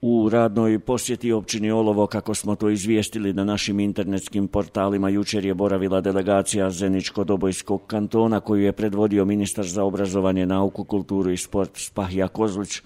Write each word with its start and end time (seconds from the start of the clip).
U 0.00 0.28
radnoj 0.28 0.78
posjeti 0.78 1.32
općini 1.32 1.70
Olovo, 1.70 2.06
kako 2.06 2.34
smo 2.34 2.56
to 2.56 2.70
izvijestili 2.70 3.32
na 3.32 3.44
našim 3.44 3.80
internetskim 3.80 4.48
portalima, 4.48 5.08
jučer 5.08 5.44
je 5.44 5.54
boravila 5.54 6.00
delegacija 6.00 6.70
Zeničko-Dobojskog 6.70 7.78
kantona 7.86 8.40
koju 8.40 8.62
je 8.62 8.72
predvodio 8.72 9.24
ministar 9.24 9.66
za 9.66 9.84
obrazovanje, 9.84 10.46
nauku, 10.46 10.84
kulturu 10.84 11.30
i 11.30 11.36
sport 11.36 11.70
Spahija 11.74 12.28
Kozlić, 12.28 12.80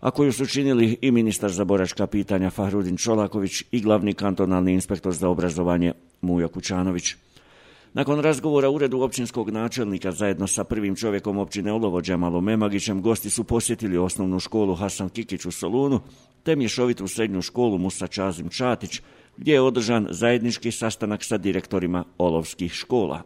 a 0.00 0.10
koju 0.10 0.32
su 0.32 0.46
činili 0.46 0.98
i 1.00 1.10
ministar 1.10 1.50
za 1.50 1.64
boračka 1.64 2.06
pitanja 2.06 2.50
Fahrudin 2.50 2.96
Čolaković 2.96 3.64
i 3.70 3.80
glavni 3.80 4.14
kantonalni 4.14 4.72
inspektor 4.72 5.12
za 5.12 5.28
obrazovanje 5.28 5.92
Mujo 6.20 6.48
Kućanović. 6.48 7.14
Nakon 7.94 8.20
razgovora 8.20 8.68
u 8.68 8.74
uredu 8.74 9.00
općinskog 9.00 9.50
načelnika 9.50 10.12
zajedno 10.12 10.46
sa 10.46 10.64
prvim 10.64 10.96
čovjekom 10.96 11.38
općine 11.38 11.72
Olovo 11.72 12.00
Đemalom 12.00 12.44
Memagićem, 12.44 13.02
gosti 13.02 13.30
su 13.30 13.44
posjetili 13.44 13.98
osnovnu 13.98 14.40
školu 14.40 14.74
Hasan 14.74 15.08
Kikić 15.08 15.44
u 15.44 15.50
Solunu, 15.50 16.00
te 16.42 16.56
mješovitu 16.56 17.08
srednju 17.08 17.42
školu 17.42 17.78
Musa 17.78 18.06
Čazim 18.06 18.48
Čatić, 18.48 19.00
gdje 19.36 19.52
je 19.52 19.60
održan 19.60 20.06
zajednički 20.10 20.70
sastanak 20.70 21.24
sa 21.24 21.38
direktorima 21.38 22.04
olovskih 22.18 22.72
škola. 22.72 23.22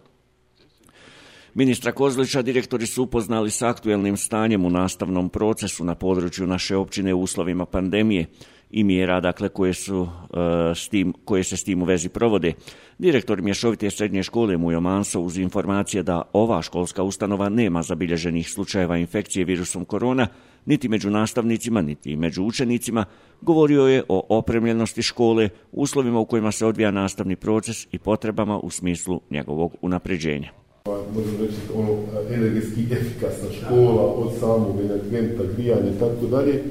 Ministra 1.55 1.93
Kozlića 1.93 2.43
direktori 2.43 2.87
su 2.87 3.03
upoznali 3.03 3.51
s 3.51 3.63
aktuelnim 3.63 4.17
stanjem 4.17 4.65
u 4.65 4.71
nastavnom 4.71 5.29
procesu 5.29 5.85
na 5.85 5.95
području 5.95 6.47
naše 6.47 6.77
općine 6.77 7.15
u 7.15 7.21
uslovima 7.21 7.67
pandemije 7.67 8.27
i 8.71 8.85
mjera 8.85 9.21
dakle, 9.21 9.49
koje, 9.49 9.75
su, 9.75 10.09
e, 10.31 10.75
s 10.75 10.89
tim, 10.89 11.15
koje 11.25 11.45
se 11.45 11.57
s 11.57 11.65
tim 11.65 11.83
u 11.83 11.85
vezi 11.85 12.09
provode. 12.09 12.53
Direktor 12.99 13.43
Mješovite 13.43 13.91
srednje 13.91 14.23
škole 14.23 14.57
Mujo 14.57 14.81
Manso 14.81 15.21
uz 15.21 15.39
informacije 15.39 16.03
da 16.03 16.23
ova 16.33 16.63
školska 16.63 17.03
ustanova 17.03 17.49
nema 17.49 17.83
zabilježenih 17.83 18.51
slučajeva 18.51 18.97
infekcije 18.97 19.45
virusom 19.45 19.85
korona, 19.85 20.27
niti 20.67 20.89
među 20.89 21.11
nastavnicima, 21.11 21.83
niti 21.83 22.17
među 22.17 22.43
učenicima, 22.43 23.05
govorio 23.41 23.87
je 23.87 24.03
o 24.09 24.27
opremljenosti 24.39 25.03
škole, 25.03 25.49
uslovima 25.73 26.21
u 26.21 26.25
kojima 26.25 26.53
se 26.53 26.67
odvija 26.67 26.91
nastavni 26.91 27.37
proces 27.37 27.87
i 27.93 27.99
potrebama 27.99 28.59
u 28.59 28.71
smislu 28.71 29.21
njegovog 29.31 29.75
unapređenja. 29.83 30.51
Pa, 30.83 31.03
možemo 31.15 31.39
reći 31.41 31.57
ono 31.75 31.99
energetski 32.35 32.81
efikasna 32.93 33.49
škola 33.61 34.03
od 34.03 34.33
samog 34.41 34.81
energenta, 34.81 35.43
grijanja 35.57 35.91
i 35.97 35.99
tako 35.99 36.27
dalje 36.27 36.63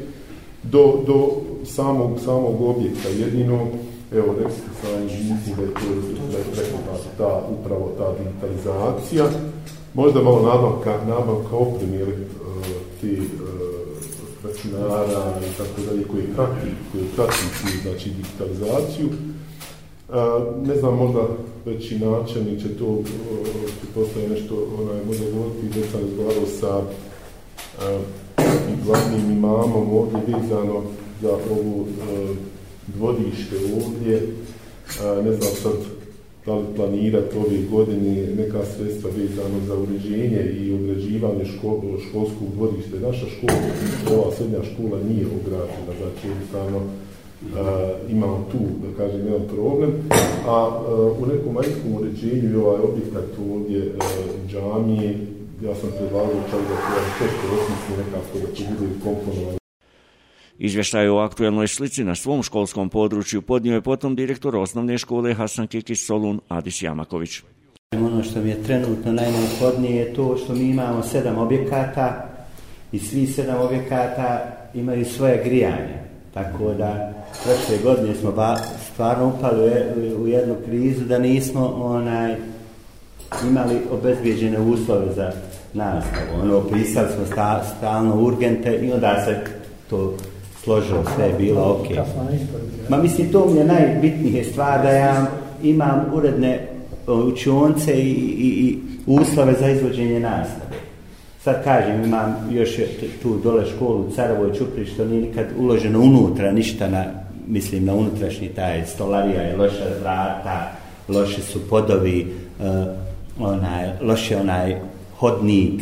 do, 0.64 1.04
do 1.08 1.30
samog, 1.66 2.20
samog 2.20 2.62
objekta. 2.62 3.10
Jedino, 3.10 3.68
evo, 4.18 4.36
rekli 4.38 4.54
ste 4.54 4.70
sami, 4.82 5.06
mislim 5.06 5.56
da 5.56 5.62
je 5.62 5.74
to 5.74 5.80
da 6.32 6.38
je 6.38 6.44
preko 6.44 6.78
ta, 7.18 7.42
upravo 7.60 7.92
ta 7.98 8.14
digitalizacija. 8.24 9.26
Možda 9.94 10.22
malo 10.22 10.42
nabavka, 10.42 11.00
nabavka 11.08 11.56
opremi 11.56 11.98
ili 11.98 12.14
eh, 12.14 12.28
ti 13.02 13.14
eh, 13.14 13.76
računara 14.44 15.34
i 15.40 15.58
tako 15.58 15.82
dalje 15.88 16.04
koji 16.04 16.24
prati, 16.36 16.68
koji 16.92 17.04
prati 17.16 17.34
tu, 17.62 17.90
znači, 17.90 18.10
digitalizaciju. 18.10 19.10
A, 20.10 20.40
ne 20.66 20.76
znam, 20.76 20.98
možda 20.98 21.28
već 21.66 21.92
i 21.92 22.00
načelnik 22.00 22.62
će 22.62 22.78
to 22.78 22.86
uh, 22.86 23.06
postoje 23.96 24.30
nešto, 24.30 24.56
onaj, 24.80 25.06
možda 25.06 25.26
govoriti, 25.32 25.80
da 25.80 25.88
sam 25.88 26.02
razgovarao 26.02 26.46
sa 26.60 26.82
a, 27.86 28.00
glavnim 28.86 29.32
imamom 29.32 29.94
ovdje 29.94 30.20
vezano 30.28 30.82
za 31.22 31.30
ovu 31.30 31.86
a, 32.02 32.34
dvodište 32.88 33.56
ovdje. 33.76 34.22
Ne 35.24 35.32
znam 35.32 35.52
sad 35.64 35.74
da 36.46 36.56
li 36.56 36.66
planirati 36.76 37.38
ove 37.38 37.58
godine 37.72 38.28
neka 38.38 38.66
sredstva 38.66 39.10
vezano 39.18 39.60
za 39.68 39.76
uređenje 39.76 40.42
i 40.60 40.74
ograđivanje 40.74 41.46
ško, 41.46 41.82
školskog 42.10 42.48
dvodište. 42.56 43.00
Naša 43.00 43.26
škola, 43.26 43.60
ova 44.18 44.32
srednja 44.36 44.60
škola 44.64 44.98
nije 45.10 45.26
ograđena, 45.40 45.92
znači 46.00 46.28
jednostavno 46.28 46.82
Uh, 47.46 48.12
imamo 48.12 48.46
tu, 48.52 48.58
da 48.58 48.98
kažem, 48.98 49.26
jedan 49.26 49.48
problem, 49.56 49.92
a 50.48 50.68
uh, 50.68 51.22
u 51.22 51.26
nekom 51.26 51.54
majskom 51.54 51.96
uređenju 51.96 52.50
je 52.50 52.58
ovaj 52.58 52.80
objekat 52.82 53.30
ovdje 53.52 53.80
uh, 53.88 53.96
džamije, 54.50 55.10
ja 55.64 55.76
sam 55.76 55.90
predlagao 55.98 56.50
čak 56.52 56.62
da 56.70 56.76
se 56.76 56.90
ja 56.98 57.04
teško 57.20 57.46
osmisli 57.56 58.04
nekako 58.04 58.48
da 58.48 58.56
će 58.56 58.64
bude 58.80 58.92
komponovano. 59.04 59.65
Izvještaj 60.58 61.08
o 61.08 61.18
aktuelnoj 61.18 61.68
slici 61.68 62.04
na 62.04 62.16
svom 62.16 62.44
školskom 62.44 62.90
području 62.90 63.42
podnio 63.42 63.74
je 63.74 63.82
potom 63.82 64.16
direktor 64.16 64.56
osnovne 64.56 64.98
škole 64.98 65.34
Hasan 65.34 65.68
Kikis 65.68 66.06
Solun 66.08 66.40
Adis 66.48 66.82
Jamaković. 66.82 67.42
Ono 67.96 68.24
što 68.24 68.42
mi 68.42 68.50
je 68.50 68.64
trenutno 68.64 69.12
najneophodnije 69.12 69.96
je 69.96 70.14
to 70.14 70.38
što 70.38 70.54
mi 70.54 70.64
imamo 70.64 71.04
sedam 71.04 71.38
objekata 71.38 72.30
i 72.92 73.00
svi 73.00 73.28
sedam 73.28 73.62
objekata 73.62 74.58
imaju 74.74 75.06
svoje 75.06 75.42
grijanje. 75.44 76.00
Tako 76.34 76.74
da 76.74 77.14
prošle 77.44 77.84
godine 77.84 78.16
smo 78.16 78.32
ba, 78.32 78.58
stvarno 78.94 79.28
upali 79.28 79.72
u 80.18 80.28
jednu 80.28 80.56
krizu 80.66 81.06
da 81.06 81.20
nismo 81.20 81.66
onaj 81.68 82.36
imali 83.50 83.76
obezbijeđene 83.92 84.60
uslove 84.60 85.14
za 85.16 85.32
nastavu. 85.74 86.42
Ono, 86.42 86.70
pisali 86.70 87.14
smo 87.16 87.26
sta, 87.26 87.64
stalno 87.78 88.16
urgente 88.16 88.76
i 88.76 88.92
onda 88.92 89.26
se 89.26 89.46
to 89.90 90.18
složilo, 90.66 91.04
sve 91.16 91.26
je 91.26 91.34
bilo 91.38 91.62
ok. 91.62 91.88
Ma 92.90 92.98
mislim, 92.98 93.32
to 93.32 93.46
mi 93.46 93.58
je 93.58 93.66
najbitnije 93.66 94.44
stvar 94.44 94.82
da 94.82 94.90
ja 94.90 95.26
imam 95.64 96.06
uredne 96.14 96.68
učionce 97.08 97.94
i, 97.94 98.10
i, 98.10 98.48
i 98.48 98.80
uslove 99.08 99.54
za 99.60 99.70
izvođenje 99.70 100.20
nastave. 100.20 100.76
Sad 101.44 101.64
kažem, 101.64 102.04
imam 102.04 102.50
još 102.52 102.70
tu 103.22 103.40
dole 103.44 103.66
školu 103.76 104.00
u 104.00 104.12
Carovoj 104.12 104.54
Čupri, 104.54 104.86
što 104.86 105.06
nije 105.06 105.22
nikad 105.22 105.46
uloženo 105.58 106.00
unutra, 106.00 106.52
ništa 106.52 106.90
na, 106.90 107.06
mislim, 107.48 107.86
na 107.86 107.94
unutrašnji 107.94 108.48
taj 108.48 108.86
stolarija 108.86 109.42
je 109.42 109.58
loša 109.58 109.86
vrata, 110.02 110.72
loše 111.08 111.42
su 111.42 111.70
podovi, 111.70 112.28
uh, 112.60 112.66
onaj, 113.48 113.90
loše 114.02 114.38
onaj 114.38 114.76
hodnik, 115.18 115.82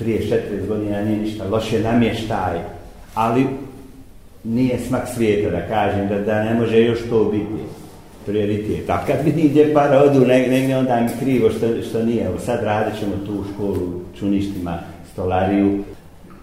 34 0.00 0.66
godina 0.68 1.02
nije 1.02 1.18
ništa, 1.18 1.48
loše 1.48 1.80
namještaj, 1.80 2.58
ali 3.14 3.46
nije 4.44 4.78
smak 4.78 5.08
svijeta 5.14 5.50
da 5.50 5.66
kažem, 5.66 6.08
da, 6.08 6.18
da 6.18 6.44
ne 6.44 6.54
može 6.54 6.82
još 6.82 6.98
to 7.10 7.24
biti 7.24 7.64
prioritet. 8.26 8.90
A 8.90 9.04
kad 9.06 9.16
vidim 9.24 9.48
gdje 9.48 9.74
para 9.74 10.02
odu, 10.02 10.26
negdje 10.26 10.76
onda 10.76 11.00
mi 11.00 11.08
krivo 11.20 11.50
što, 11.50 11.66
što 11.88 12.02
nije. 12.02 12.24
Evo 12.24 12.38
sad 12.38 12.62
radit 12.62 13.00
ćemo 13.00 13.12
tu 13.26 13.44
školu, 13.54 14.00
čuništima, 14.18 14.78
stolariju. 15.12 15.78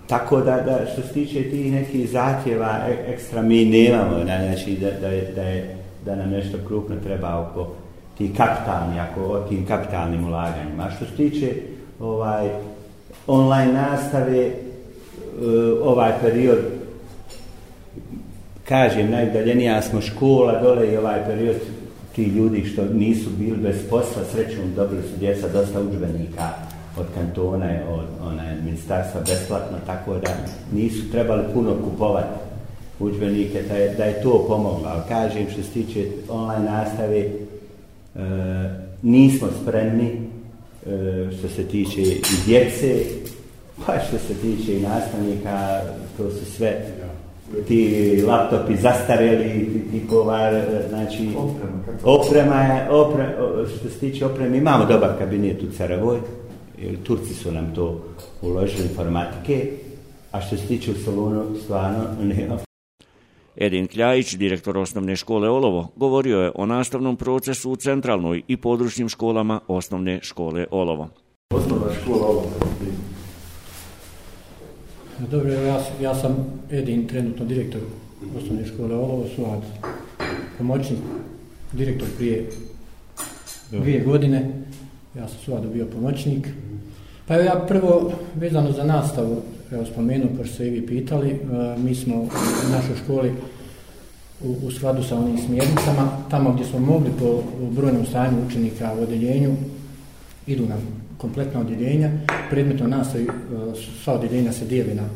Tako 0.08 0.42
da, 0.42 0.62
da 0.62 0.80
što 0.94 1.02
se 1.02 1.14
tiče 1.14 1.44
tih 1.44 1.72
nekih 1.72 2.10
zahtjeva 2.10 2.80
e, 2.90 3.14
ekstra 3.14 3.42
mi 3.42 3.66
nemamo, 3.66 4.24
znači 4.24 4.78
da, 4.82 4.92
da, 5.02 5.08
je, 5.08 5.32
da, 5.36 5.42
je, 5.42 5.76
da 6.06 6.16
nam 6.16 6.30
nešto 6.30 6.58
krupno 6.68 6.96
treba 7.04 7.40
oko 7.40 7.68
ti 8.18 8.32
kapitalni, 8.38 9.00
ako 9.00 9.22
o 9.22 9.40
tim 9.40 9.66
kapitalnim 9.66 10.28
ulaganjima. 10.28 10.84
A 10.84 10.92
što 10.92 11.06
se 11.06 11.12
tiče 11.12 11.54
ovaj, 12.00 12.50
online 13.28 13.74
nastave, 13.74 14.40
e, 14.40 14.52
ovaj 15.84 16.12
period, 16.22 16.60
kažem, 18.72 19.12
najdaljenija 19.12 19.82
smo 19.82 20.02
škola, 20.02 20.62
dole 20.62 20.94
i 20.94 20.98
ovaj 20.98 21.26
period, 21.26 21.56
ti 22.16 22.24
ljudi 22.24 22.66
što 22.66 22.86
nisu 22.86 23.30
bili 23.30 23.58
bez 23.58 23.76
posla, 23.90 24.24
srećom 24.32 24.74
dobili 24.76 25.02
su 25.02 25.20
djeca 25.20 25.48
dosta 25.48 25.82
učbenika 25.82 26.50
od 26.98 27.06
kantona, 27.16 27.70
od 27.90 28.06
one, 28.24 28.58
ministarstva 28.64 29.22
besplatno, 29.22 29.78
tako 29.86 30.14
da 30.14 30.30
nisu 30.74 31.12
trebali 31.12 31.44
puno 31.54 31.76
kupovati 31.84 32.40
učbenike, 33.00 33.62
da 33.62 33.76
je, 33.76 33.96
da 33.96 34.04
je 34.04 34.22
to 34.22 34.46
pomoglo. 34.48 34.88
Ali 34.88 35.02
kažem, 35.10 35.46
što 35.52 35.64
se 35.64 35.70
tiče 35.70 36.06
online 36.30 36.72
nastave, 36.72 37.20
e, 37.20 37.30
nismo 39.02 39.48
spremni 39.62 40.12
e, 40.12 40.20
što 41.40 41.48
se 41.48 41.64
tiče 41.64 42.02
i 42.02 42.22
djece, 42.46 42.96
pa 43.86 44.00
što 44.08 44.18
se 44.18 44.34
tiče 44.34 44.78
i 44.78 44.82
nastavnika, 44.82 45.82
to 46.18 46.30
su 46.30 46.46
sve 46.46 46.86
ti 47.68 48.24
laptopi 48.28 48.76
zastareli, 48.76 49.82
tipova, 49.92 50.52
znači 50.90 51.30
oprema 52.04 52.62
je, 52.62 52.90
oprema, 52.90 53.32
što 53.78 53.90
se 53.90 54.00
tiče 54.00 54.26
opreme, 54.26 54.58
imamo 54.58 54.86
dobar 54.86 55.18
kabinet 55.20 55.64
u 55.64 55.72
Caravoj, 55.78 56.18
Turci 57.04 57.34
su 57.34 57.52
nam 57.52 57.76
to 57.76 58.02
uložili 58.42 58.84
informatike, 58.84 59.72
a 60.32 60.42
što 60.42 60.58
se 60.58 60.68
tiče 60.68 60.92
u 60.92 60.96
salonu, 60.96 61.44
stvarno 61.64 62.00
nema 62.22 62.58
Edin 63.56 63.88
Kljajić, 63.88 64.34
direktor 64.34 64.78
osnovne 64.78 65.16
škole 65.16 65.50
Olovo, 65.50 65.88
govorio 65.96 66.40
je 66.40 66.52
o 66.56 66.66
nastavnom 66.66 67.16
procesu 67.16 67.72
u 67.72 67.76
centralnoj 67.76 68.42
i 68.48 68.58
područnim 68.58 69.10
školama 69.10 69.60
osnovne 69.68 70.20
škole 70.22 70.66
Olovo. 70.72 71.10
Osnovna 71.54 71.94
škola 72.02 72.28
Olovo. 72.28 72.52
Dobro, 75.30 75.54
ja, 75.54 75.82
ja 76.02 76.16
sam 76.16 76.36
Edin, 76.72 77.08
trenutno 77.08 77.46
direktor 77.46 77.82
osnovne 78.38 78.66
škole 78.66 78.96
Olovo, 78.96 79.26
Suad, 79.36 79.62
pomoćnik, 80.58 81.00
direktor 81.72 82.08
prije 82.18 82.50
dvije 83.72 84.00
godine. 84.00 84.52
Ja 85.16 85.28
sam 85.28 85.38
Suad 85.46 85.68
bio 85.74 85.86
pomoćnik. 85.86 86.48
Pa 87.28 87.36
ja 87.36 87.66
prvo, 87.68 88.12
vezano 88.36 88.72
za 88.72 88.84
nastavu, 88.84 89.42
evo, 89.72 89.86
spomenuo, 89.86 90.30
pošto 90.38 90.54
ste 90.54 90.68
i 90.68 90.70
vi 90.70 90.88
pitali, 90.88 91.30
e, 91.30 91.38
mi 91.78 91.96
smo 91.96 92.16
u 92.16 92.28
našoj 92.72 92.96
školi 93.04 93.32
u, 94.44 94.56
u 94.64 94.72
skladu 94.72 95.04
sa 95.04 95.18
onim 95.18 95.38
smjernicama, 95.38 96.18
tamo 96.30 96.54
gdje 96.54 96.66
smo 96.66 96.80
mogli 96.80 97.10
po 97.20 97.44
brojnom 97.72 98.06
stanju 98.06 98.38
učenika 98.48 98.94
u 99.00 99.04
odjeljenju, 99.04 99.56
idu 100.48 100.66
nam 100.66 100.80
kompletna 101.18 101.60
odjeljenja, 101.60 102.12
predmetno 102.50 102.88
nastavi, 102.88 103.24
e, 103.24 103.30
sva 104.04 104.14
odjeljenja 104.14 104.52
se 104.52 104.66
dijeli 104.66 104.96
na, 104.96 105.08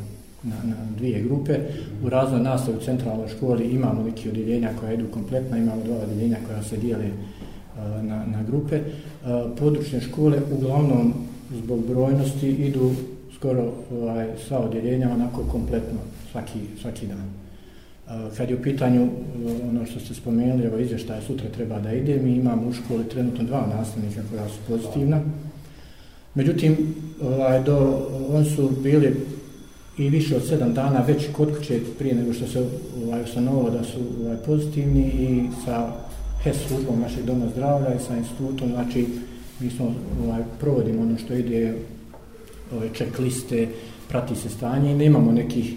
na, 0.44 0.56
na 0.64 0.76
dvije 0.98 1.22
grupe, 1.22 1.60
u 2.04 2.10
razvoj 2.10 2.40
nastavi 2.40 2.78
u 2.78 2.82
centralnoj 2.82 3.28
školi 3.28 3.66
imamo 3.66 4.04
neki 4.04 4.30
odjeljenja 4.30 4.70
koja 4.80 4.94
idu 4.94 5.06
kompletna, 5.14 5.58
imamo 5.58 5.84
dva 5.84 5.98
odjeljenja 5.98 6.38
koja 6.48 6.64
se 6.64 6.78
dijeli 6.78 7.06
e, 7.06 7.14
na, 8.04 8.26
na 8.26 8.44
grupe. 8.48 8.76
E, 8.76 8.84
područne 9.60 10.02
škole 10.02 10.42
uglavnom 10.58 11.14
zbog 11.64 11.88
brojnosti 11.88 12.50
idu 12.50 12.92
skoro 13.36 13.74
ovaj, 13.92 14.28
sva 14.48 14.60
odjeljenja 14.60 15.12
onako 15.12 15.44
kompletno 15.52 16.00
svaki, 16.32 16.60
svaki 16.82 17.08
dan. 17.08 17.45
Eh, 18.10 18.36
kad 18.38 18.50
je 18.50 18.56
u 18.56 18.62
pitanju 18.62 19.02
eh, 19.04 19.68
ono 19.70 19.86
što 19.86 20.00
ste 20.00 20.14
spomenuli, 20.14 20.64
evo 20.64 20.78
izvještaje 20.78 21.22
sutra 21.22 21.50
treba 21.50 21.80
da 21.80 21.94
ide, 21.94 22.20
mi 22.24 22.36
imamo 22.36 22.68
u 22.68 22.74
školi 22.74 23.10
trenutno 23.10 23.44
dva 23.44 23.68
nastavnika 23.78 24.22
koja 24.32 24.50
su 24.50 24.56
pozitivna. 24.68 25.22
Međutim, 26.36 26.96
ovaj, 27.22 27.64
do, 27.64 28.08
on 28.30 28.46
su 28.46 28.72
bili 28.84 29.16
i 29.98 30.10
više 30.10 30.36
od 30.36 30.48
sedam 30.48 30.74
dana 30.74 31.04
već 31.08 31.28
kod 31.32 31.58
kuće 31.58 31.80
prije 32.00 32.16
nego 32.16 32.34
što 32.34 32.48
se 32.48 32.66
ovaj, 33.06 33.24
ustanovilo 33.24 33.70
da 33.70 33.84
su 33.84 34.00
ovaj, 34.24 34.38
pozitivni 34.46 35.02
i 35.02 35.50
sa 35.66 35.92
HES 36.44 36.58
službom 36.68 37.00
našeg 37.00 37.26
doma 37.26 37.46
zdravlja 37.56 37.96
i 37.96 38.06
sa 38.08 38.18
institutom, 38.18 38.70
znači 38.70 39.08
mi 39.60 39.70
smo 39.70 39.94
ovaj, 40.26 40.44
provodimo 40.60 41.02
ono 41.02 41.18
što 41.18 41.34
ide 41.34 41.76
ove 42.76 42.90
checkliste, 42.94 43.68
prati 44.10 44.36
se 44.36 44.50
stanje 44.50 44.92
i 44.92 44.96
nemamo 44.96 45.32
nekih 45.32 45.74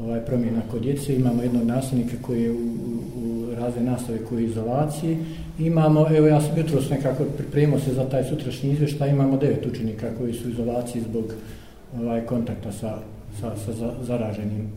ovaj, 0.00 0.20
promjena 0.20 0.60
kod 0.70 0.82
djece. 0.82 1.16
Imamo 1.16 1.42
jednog 1.42 1.64
nastavnika 1.64 2.16
koji 2.22 2.42
je 2.42 2.50
u, 2.50 2.54
u, 2.54 3.20
u 3.20 3.54
razve 3.54 3.82
nastave 3.82 4.18
koji 4.28 4.42
je 4.42 4.46
u 4.46 4.50
izolaciji. 4.50 5.18
Imamo, 5.58 6.06
evo 6.16 6.26
ja 6.26 6.40
sam 6.40 6.58
jutro 6.58 6.80
nekako 6.90 7.24
pripremio 7.36 7.80
se 7.80 7.94
za 7.94 8.04
taj 8.04 8.24
sutrašnji 8.24 8.70
izvještaj, 8.70 9.10
imamo 9.10 9.36
devet 9.36 9.66
učenika 9.66 10.10
koji 10.18 10.32
su 10.32 10.48
u 10.48 10.50
izolaciji 10.50 11.02
zbog 11.02 11.24
ovaj, 12.00 12.26
kontakta 12.26 12.72
sa, 12.72 12.98
sa, 13.40 13.56
sa 13.64 13.72
za, 13.72 13.92
zaraženim 14.02 14.68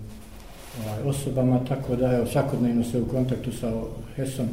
ovaj, 0.85 1.09
osobama, 1.09 1.59
tako 1.67 1.95
da 1.95 2.13
evo, 2.13 2.25
svakodnevno 2.25 2.83
se 2.83 3.01
u 3.01 3.05
kontaktu 3.05 3.51
sa 3.51 3.71
HES-om 4.15 4.47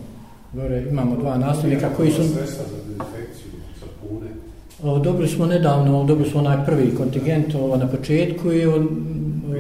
Gore 0.55 0.87
imamo 0.91 1.17
dva 1.17 1.39
nastavnika 1.39 1.89
koji 1.97 2.11
su... 2.11 2.23
Dobili 5.05 5.29
smo 5.29 5.47
nedavno, 5.47 6.05
dobili 6.05 6.31
smo 6.31 6.41
onaj 6.41 6.67
prvi 6.67 6.95
kontingent 6.97 7.55
ovo, 7.55 7.77
na 7.77 7.89
početku 7.89 8.53
i 8.53 8.67
on, 8.67 8.89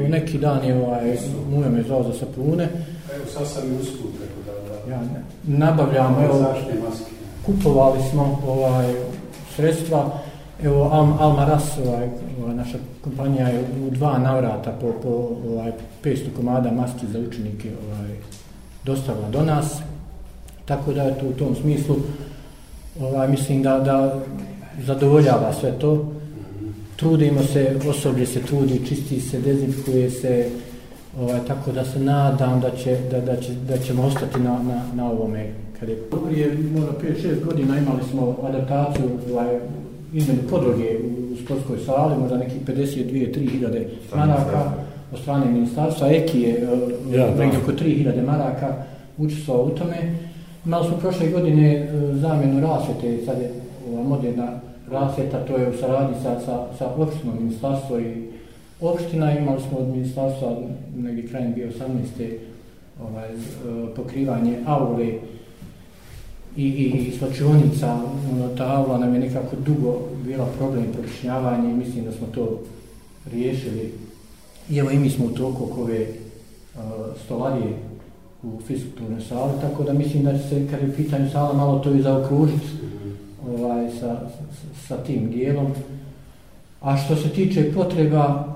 neki 0.08 0.38
dan 0.38 0.64
je 0.64 0.74
ovaj, 0.76 1.16
muja 1.50 1.68
me 1.68 1.82
zvao 1.82 2.02
za 2.02 2.18
sapune. 2.18 2.68
Evo 3.14 3.24
sad 3.32 3.48
sam 3.48 3.62
i 3.72 3.80
usput, 3.80 4.10
tako 4.20 4.40
da... 4.46 4.74
da. 4.74 4.94
Ja, 4.94 5.00
ne, 5.00 5.22
nabavljamo, 5.58 6.24
evo, 6.24 6.54
kupovali 7.46 7.98
smo 8.10 8.40
ovaj, 8.46 8.94
sredstva, 9.56 10.10
evo 10.62 10.82
Al, 10.82 11.06
Alma 11.20 11.44
Ras, 11.44 11.78
ovaj, 11.86 12.08
ovaj, 12.42 12.54
naša 12.54 12.78
kompanija 13.04 13.48
je 13.48 13.64
u 13.86 13.90
dva 13.90 14.18
navrata 14.18 14.72
po, 14.80 14.92
po 15.02 15.08
ovaj, 15.50 15.72
500 16.04 16.18
komada 16.36 16.70
maski 16.70 17.06
za 17.06 17.18
učenike 17.18 17.70
ovaj, 17.86 18.10
dostavila 18.84 19.28
do 19.28 19.42
nas, 19.42 19.80
Tako 20.64 20.92
da 20.92 21.02
je 21.02 21.18
to 21.18 21.26
u 21.26 21.32
tom 21.32 21.54
smislu 21.54 21.96
ovaj, 23.00 23.28
mislim 23.28 23.62
da, 23.62 23.78
da 23.78 24.20
zadovoljava 24.82 25.52
sve 25.60 25.78
to. 25.78 26.12
Trudimo 26.96 27.42
se, 27.42 27.76
osoblje 27.88 28.26
se 28.26 28.40
trudi, 28.40 28.86
čisti 28.88 29.20
se, 29.20 29.40
dezinfikuje 29.40 30.10
se, 30.10 30.48
ovaj, 31.20 31.40
tako 31.46 31.72
da 31.72 31.84
se 31.84 32.00
nadam 32.00 32.60
da, 32.60 32.70
će, 32.70 32.98
da, 33.10 33.20
da, 33.20 33.36
će, 33.40 33.52
da 33.68 33.78
ćemo 33.78 34.02
ostati 34.02 34.40
na, 34.40 34.62
na, 34.62 34.82
na 34.94 35.10
ovome. 35.10 35.52
Kad 35.80 35.88
je... 35.88 35.96
Prije 36.26 36.58
možda 36.74 36.92
5-6 37.02 37.44
godina 37.44 37.78
imali 37.78 38.00
smo 38.10 38.36
adaptaciju 38.42 39.10
ovaj, 39.32 39.58
izmenu 40.12 40.40
podloge 40.50 40.98
u 41.32 41.36
sportskoj 41.44 41.78
sali, 41.86 42.18
možda 42.20 42.36
nekih 42.36 42.62
52-3 42.66 43.50
hiljade 43.50 43.88
maraka 44.14 44.72
od 45.12 45.18
strane 45.18 45.46
ministarstva. 45.46 46.08
Eki 46.12 46.40
je 46.40 46.68
ja, 47.10 47.34
negdje 47.38 47.58
oko 47.58 47.72
3 47.72 47.96
hiljade 47.96 48.22
maraka 48.22 48.74
učestvovao 49.18 49.64
u 49.64 49.70
tome. 49.70 49.96
Imali 50.66 50.88
smo 50.88 50.96
prošle 50.96 51.28
godine 51.28 51.74
e, 51.74 51.88
zamjenu 52.14 52.60
rasvete, 52.60 53.18
sad 53.26 53.38
je 53.38 53.50
ova 53.92 54.02
moderna 54.02 54.60
rasveta, 54.90 55.44
to 55.44 55.56
je 55.56 55.70
u 55.70 55.78
saradnji 55.80 56.16
sa, 56.22 56.40
sa, 56.40 56.66
sa 56.78 56.94
opštinom 56.96 57.36
ministarstvo 57.40 57.98
i 57.98 58.28
opština. 58.80 59.38
Imali 59.38 59.60
smo 59.68 59.78
od 59.78 59.88
ministarstva 59.88 60.56
negdje 60.96 61.28
krajem 61.28 61.54
2018. 61.54 62.36
Ovaj, 63.02 63.28
e, 63.28 63.36
pokrivanje 63.96 64.58
aule 64.66 65.06
i, 66.56 66.64
i, 66.64 67.08
i 67.08 67.18
slačionica. 67.18 67.98
Ono, 68.32 68.48
ta 68.48 68.76
aula 68.76 68.98
nam 68.98 69.14
je 69.14 69.20
nekako 69.20 69.56
dugo 69.56 69.98
bila 70.24 70.46
problem 70.58 70.86
pročišnjavanja 70.92 71.70
i 71.70 71.74
mislim 71.74 72.04
da 72.04 72.12
smo 72.12 72.26
to 72.34 72.60
riješili. 73.32 73.92
I 74.70 74.78
evo 74.78 74.90
i 74.90 74.98
mi 74.98 75.10
smo 75.10 75.26
u 75.26 75.30
toku 75.30 75.82
ove 75.82 76.00
uh, 76.00 76.80
stolarije 77.24 77.76
u 78.42 78.60
fiskulturnoj 78.66 79.20
sali, 79.20 79.52
tako 79.60 79.82
da 79.82 79.92
mislim 79.92 80.24
da 80.24 80.38
će 80.38 80.48
se, 80.48 80.66
kad 80.70 80.82
je 80.82 80.96
pitanje 80.96 81.30
sala, 81.30 81.52
malo 81.52 81.78
to 81.78 81.94
i 81.94 82.02
zaokružiti 82.02 82.66
ovaj, 83.48 83.90
sa, 84.00 84.20
sa, 84.88 84.96
tim 84.96 85.30
dijelom. 85.30 85.72
A 86.80 86.96
što 86.96 87.16
se 87.16 87.28
tiče 87.28 87.72
potreba, 87.74 88.54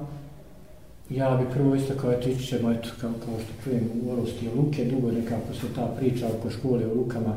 ja 1.10 1.36
bi 1.36 1.54
prvo 1.54 1.74
isto 1.74 1.94
kao 2.00 2.10
je 2.10 2.20
tići 2.20 2.46
ćemo, 2.46 2.72
eto, 2.72 2.88
kao, 3.00 3.10
kao 3.24 3.34
što 3.38 3.62
čujem 3.64 3.90
u 4.02 4.12
Orovske 4.12 4.46
luke, 4.56 4.84
dugo 4.84 5.12
nekako 5.12 5.54
se 5.54 5.74
ta 5.74 5.94
priča 5.98 6.26
oko 6.26 6.50
škole 6.50 6.86
u 6.86 6.98
lukama, 6.98 7.34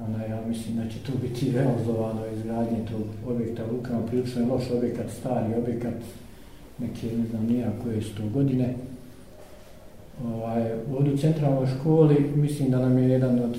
ona, 0.00 0.24
ja 0.24 0.40
mislim 0.48 0.76
da 0.76 0.88
će 0.90 0.98
to 0.98 1.12
biti 1.22 1.50
realizovano 1.56 2.26
izgradnje 2.26 2.78
tog 2.90 3.32
objekta 3.34 3.62
u 3.64 3.76
lukama, 3.76 4.06
prilično 4.06 4.40
je 4.40 4.46
loš 4.46 4.70
objekat, 4.70 5.06
stari 5.20 5.54
objekat, 5.54 5.94
neke, 6.78 7.16
ne 7.16 7.26
znam, 7.26 7.46
nija 7.46 7.70
koje 7.82 8.02
su 8.02 8.14
to 8.14 8.22
godine, 8.34 8.74
ovaj, 10.26 10.72
ovdje 10.96 11.12
u 11.14 11.18
centralnoj 11.18 11.66
školi 11.66 12.32
mislim 12.36 12.70
da 12.70 12.78
nam 12.78 12.98
je 12.98 13.08
jedan 13.08 13.38
od 13.38 13.56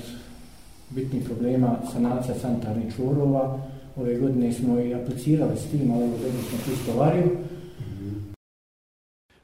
bitnih 0.90 1.24
problema 1.24 1.76
sanacija 1.92 2.34
sanitarnih 2.34 2.94
čvorova. 2.94 3.58
Ove 3.96 4.18
godine 4.18 4.52
smo 4.52 4.80
i 4.80 4.94
aplicirali 4.94 5.56
s 5.56 5.70
tim, 5.70 5.90
ali 5.90 6.10
dobili 6.10 6.42
smo 6.48 6.58
tu. 6.64 6.70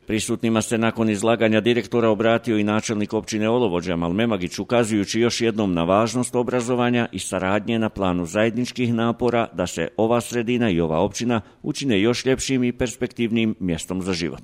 Prisutnima 0.06 0.62
se 0.62 0.78
nakon 0.78 1.10
izlaganja 1.10 1.60
direktora 1.60 2.08
obratio 2.08 2.58
i 2.58 2.64
načelnik 2.64 3.12
općine 3.12 3.48
Olovođa 3.48 3.96
Malmemagić 3.96 4.58
ukazujući 4.58 5.20
još 5.20 5.40
jednom 5.40 5.74
na 5.74 5.84
važnost 5.84 6.34
obrazovanja 6.34 7.08
i 7.12 7.18
saradnje 7.18 7.78
na 7.78 7.88
planu 7.88 8.26
zajedničkih 8.26 8.94
napora 8.94 9.48
da 9.52 9.66
se 9.66 9.88
ova 9.96 10.20
sredina 10.20 10.70
i 10.70 10.80
ova 10.80 11.00
općina 11.00 11.40
učine 11.62 12.00
još 12.00 12.24
ljepšim 12.24 12.64
i 12.64 12.72
perspektivnim 12.72 13.54
mjestom 13.60 14.02
za 14.02 14.12
život 14.12 14.42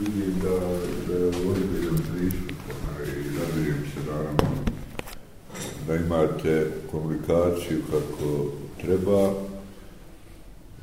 vidim 0.00 0.34
da, 0.42 0.50
da 1.08 1.18
je 1.18 1.28
ozbiljan 1.28 1.96
pristup 2.12 2.50
i 3.06 3.30
nadijem 3.38 3.84
se 3.94 4.10
naravno 4.10 4.36
da 5.96 6.04
imate 6.04 6.66
komunikaciju 6.90 7.78
kako 7.90 8.46
treba. 8.80 9.32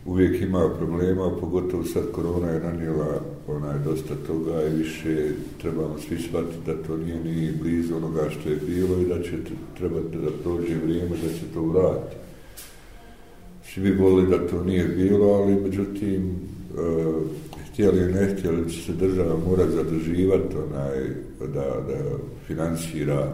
Uvijek 0.05 0.41
ima 0.41 0.69
problema, 0.77 1.31
pogotovo 1.39 1.83
sad 1.83 2.11
korona 2.11 2.49
je 2.49 2.59
nanijela 2.59 3.21
onaj, 3.47 3.79
dosta 3.85 4.15
toga 4.27 4.63
i 4.63 4.77
više 4.77 5.29
trebamo 5.61 5.95
svi 6.07 6.21
shvatiti 6.21 6.57
da 6.65 6.83
to 6.87 6.97
nije 6.97 7.23
ni 7.23 7.51
blizu 7.61 7.95
onoga 7.95 8.29
što 8.29 8.49
je 8.49 8.55
bilo 8.55 9.01
i 9.01 9.05
da 9.05 9.23
će 9.23 9.31
trebati 9.77 10.17
da 10.17 10.29
prođe 10.43 10.75
vrijeme 10.75 11.09
da 11.09 11.29
se 11.29 11.53
to 11.53 11.61
vrati. 11.61 12.15
Svi 13.65 13.81
bi 13.81 13.91
volili 13.91 14.29
da 14.29 14.47
to 14.47 14.63
nije 14.63 14.87
bilo, 14.87 15.33
ali 15.33 15.55
međutim, 15.55 16.29
e, 16.29 16.83
htjeli 17.71 17.97
ili 17.97 18.13
ne 18.13 18.35
htjeli, 18.35 18.69
će 18.69 18.81
se 18.81 18.91
država 18.91 19.37
mora 19.49 19.69
zadrživati 19.69 20.55
onaj, 20.57 20.99
da, 21.39 21.65
da 21.87 22.17
finansira 22.47 23.33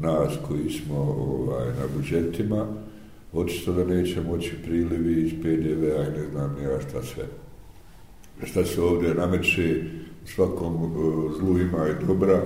nas 0.00 0.32
koji 0.48 0.70
smo 0.70 0.98
ovaj, 0.98 1.66
na 1.66 1.86
budžetima, 1.96 2.66
očito 3.32 3.72
da 3.72 3.84
neće 3.84 4.20
moći 4.20 4.52
prilivi 4.64 5.22
iz 5.22 5.32
PDV-a 5.42 6.02
i 6.02 6.18
ne 6.20 6.30
znam 6.32 6.56
ja 6.62 6.80
šta 6.80 7.02
sve. 7.02 7.24
Šta 8.44 8.64
se 8.64 8.82
ovdje 8.82 9.14
nameće, 9.14 9.84
svakom 10.24 10.74
uh, 10.82 11.32
zlu 11.38 11.58
ima 11.58 11.88
i 11.88 12.06
dobra, 12.06 12.42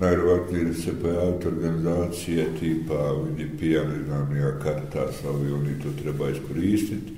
najrovatnije 0.00 0.74
se 0.74 1.00
pojavite 1.02 1.48
organizacije 1.48 2.46
tipa 2.60 3.12
UNDP-a, 3.12 3.88
ne 3.88 4.04
znam 4.06 4.36
ja, 4.36 4.58
karta, 4.58 5.12
sa 5.12 5.30
ovi 5.30 5.52
oni 5.52 5.82
to 5.82 6.02
treba 6.02 6.30
iskoristiti, 6.30 7.12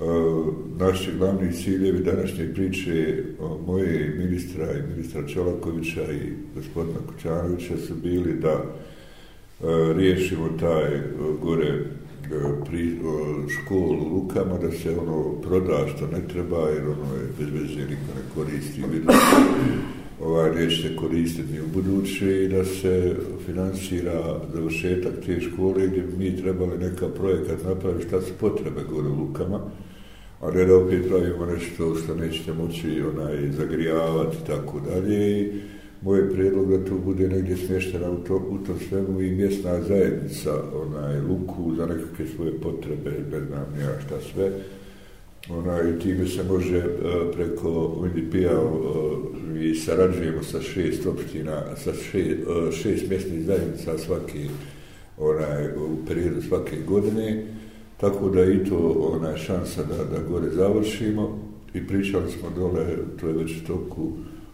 E, 0.00 0.04
naši 0.78 1.10
glavni 1.18 1.52
ciljevi 1.52 1.98
današnje 1.98 2.54
priče 2.54 2.92
e, 2.92 3.22
moje 3.66 4.14
ministra 4.18 4.72
i 4.72 4.90
ministra 4.96 5.26
Čolakovića 5.26 6.12
i 6.12 6.32
gospodina 6.54 6.98
Kućanovića 7.06 7.76
su 7.86 7.94
bili 7.94 8.32
da 8.40 8.52
e, 8.52 8.64
riješimo 9.96 10.48
taj 10.60 11.00
gore 11.42 11.84
pri, 12.66 12.98
školu 13.48 14.02
u 14.02 14.14
Lukama, 14.14 14.58
da 14.58 14.72
se 14.72 14.98
ono 14.98 15.32
proda 15.32 15.86
što 15.96 16.06
ne 16.06 16.28
treba, 16.28 16.68
jer 16.68 16.82
ono 16.82 17.14
je 17.14 17.28
bez 17.38 17.48
veze 17.52 17.80
niko 17.80 18.10
ne 18.14 18.34
koristi, 18.34 18.82
vidu 18.92 19.12
ovaj, 20.20 20.52
riječ 20.54 20.82
se 20.82 20.96
koristiti 20.96 21.60
u 21.60 21.66
buduće 21.74 22.44
i 22.44 22.48
da 22.48 22.64
se 22.64 23.16
finansira 23.46 24.40
završetak 24.54 25.12
te 25.26 25.40
škole 25.40 25.86
gdje 25.86 26.04
mi 26.18 26.36
trebali 26.36 26.78
neka 26.78 27.08
projekat 27.08 27.64
napraviti 27.64 28.08
šta 28.08 28.20
su 28.20 28.32
potrebe 28.40 28.80
gore 28.90 29.08
u 29.08 29.14
Lukama, 29.14 29.60
a 30.40 30.50
ne 30.50 30.64
da 30.64 30.76
opet 30.76 31.08
pravimo 31.08 31.46
nešto 31.46 31.94
što 31.94 32.14
nećete 32.14 32.52
moći 32.52 33.02
onaj, 33.14 33.52
zagrijavati 33.52 34.36
i 34.42 34.46
tako 34.46 34.80
dalje. 34.80 35.40
I 35.40 35.52
moj 36.02 36.18
je 36.18 36.50
da 36.50 36.84
to 36.84 36.98
bude 37.04 37.28
negdje 37.28 37.56
smještena 37.56 38.10
u, 38.10 38.16
to, 38.16 38.36
u 38.36 38.58
tom 38.58 38.76
svemu 38.88 39.20
i 39.20 39.30
mjesna 39.30 39.82
zajednica, 39.82 40.62
onaj, 40.74 41.20
luku 41.20 41.74
za 41.76 41.86
nekakve 41.86 42.26
svoje 42.26 42.60
potrebe, 42.60 43.10
ne 43.10 43.40
znam 43.40 43.66
ja 43.80 44.00
šta 44.06 44.14
sve. 44.32 44.50
Onaj, 45.48 45.98
time 45.98 46.26
se 46.26 46.42
može 46.42 46.78
e, 46.78 46.84
preko 47.32 47.96
UNDP-a 47.96 48.38
e, 48.38 49.64
i 49.64 49.74
sarađujemo 49.74 50.42
sa 50.42 50.60
šest 50.60 51.06
opština, 51.06 51.76
sa 51.76 51.92
šest, 51.92 52.40
e, 52.40 52.72
šest 52.72 53.08
mjesnih 53.10 53.44
zajednica 53.44 53.98
svaki, 53.98 54.48
onaj, 55.18 55.66
u 55.66 56.06
periodu 56.06 56.42
svake 56.42 56.76
godine. 56.86 57.46
Tako 57.96 58.28
da 58.28 58.44
i 58.44 58.64
to 58.64 59.10
ona 59.12 59.36
šansa 59.36 59.82
da, 59.82 60.04
da 60.04 60.22
gore 60.28 60.50
završimo 60.50 61.38
i 61.74 61.86
pričali 61.86 62.30
smo 62.30 62.50
dole, 62.50 62.86
to 63.20 63.28
je 63.28 63.34
već 63.34 63.52
toku 63.66 64.12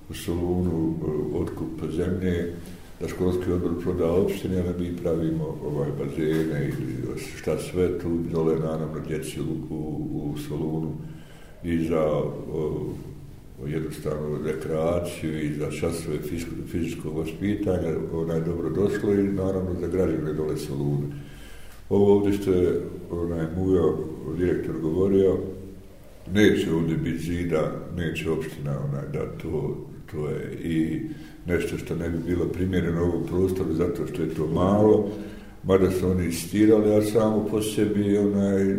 u 0.08 0.14
Solunu, 0.14 0.94
otkup 1.34 1.90
zemlje, 1.96 2.54
da 3.00 3.08
školski 3.08 3.52
odbor 3.52 3.70
proda 3.82 4.12
opštine, 4.12 4.60
ali 4.60 4.84
mi 4.88 4.96
pravimo 4.96 5.58
ovaj 5.64 5.88
bazene 5.98 6.64
ili 6.64 7.20
šta 7.36 7.58
sve 7.58 7.98
tu 7.98 8.18
dole, 8.32 8.58
naravno, 8.58 9.00
djeci 9.08 9.40
u, 9.40 9.74
u, 9.74 10.32
u 10.32 10.38
Solunu 10.38 10.92
i 11.64 11.86
za 11.88 12.04
o, 12.04 12.92
jednostavnu 13.66 14.38
rekreaciju 14.44 15.42
i 15.42 15.54
za 15.54 15.70
časove 15.70 16.18
fizičkog 16.66 17.18
vaspitanja, 17.18 17.94
ona 18.12 18.34
je 18.34 18.40
dobro 18.40 18.70
došlo 18.70 19.12
i 19.12 19.22
naravno 19.22 19.74
za 19.80 19.86
građane 19.86 20.32
dole 20.32 20.56
Solune. 20.56 21.06
Ovo 21.88 22.16
ovdje 22.16 22.32
što 22.32 22.52
je 22.52 22.80
onaj 23.10 23.46
Mujo, 23.56 23.98
direktor, 24.38 24.78
govorio, 24.82 25.38
neće 26.32 26.72
ovdje 26.72 26.96
biti 26.96 27.18
zida, 27.18 27.72
neće 27.96 28.30
opština 28.30 28.78
onaj, 28.88 29.08
da 29.12 29.38
to, 29.42 29.76
to 30.10 30.28
je 30.28 30.58
i 30.62 31.00
nešto 31.46 31.78
što 31.78 31.96
ne 31.96 32.10
bi 32.10 32.18
bilo 32.26 32.44
primjereno 32.44 33.02
ovom 33.02 33.26
prostoru 33.26 33.74
zato 33.74 34.06
što 34.06 34.22
je 34.22 34.34
to 34.34 34.46
malo, 34.46 35.10
mada 35.64 35.90
su 35.90 36.10
oni 36.10 36.26
istirali, 36.26 36.94
a 36.94 37.02
samo 37.02 37.46
po 37.50 37.62
sebi 37.62 38.18
onaj, 38.18 38.76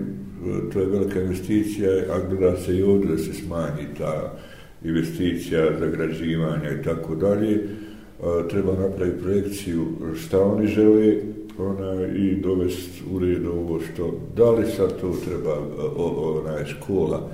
to 0.73 0.79
je 0.79 0.85
velika 0.85 1.21
investicija, 1.21 1.91
a 2.09 2.19
gleda 2.29 2.57
se 2.57 2.77
i 2.77 2.83
ovdje 2.83 3.11
da 3.11 3.17
se 3.17 3.33
smanji 3.33 3.87
ta 3.97 4.37
investicija 4.83 5.79
za 5.79 5.85
građivanje 5.85 6.69
i 6.79 6.83
tako 6.83 7.15
dalje. 7.15 7.51
E, 7.53 8.47
treba 8.49 8.73
napraviti 8.73 9.21
projekciju 9.21 9.85
šta 10.15 10.43
oni 10.43 10.67
žele, 10.67 11.15
ona, 11.57 12.07
i 12.15 12.35
dovesti 12.35 13.03
u 13.11 13.19
red 13.19 13.45
ovo 13.45 13.79
što, 13.79 14.19
da 14.35 14.51
li 14.51 14.65
sad 14.77 15.01
to 15.01 15.15
treba 15.25 15.57
ona 16.39 16.51
je 16.51 16.65
škola 16.65 17.29